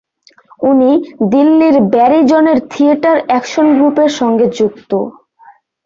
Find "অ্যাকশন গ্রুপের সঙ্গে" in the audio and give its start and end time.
3.27-4.45